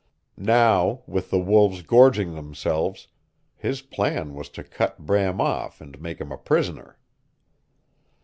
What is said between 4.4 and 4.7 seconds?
to